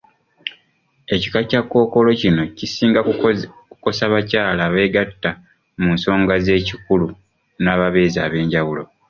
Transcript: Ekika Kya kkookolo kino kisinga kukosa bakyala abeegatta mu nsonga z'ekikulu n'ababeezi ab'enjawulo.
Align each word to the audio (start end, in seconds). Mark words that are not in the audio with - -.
Ekika 1.15 1.39
Kya 1.49 1.61
kkookolo 1.63 2.09
kino 2.21 2.41
kisinga 2.57 2.99
kukosa 3.69 4.03
bakyala 4.13 4.61
abeegatta 4.69 5.31
mu 5.81 5.89
nsonga 5.95 6.33
z'ekikulu 6.45 7.07
n'ababeezi 7.63 8.17
ab'enjawulo. 8.25 8.83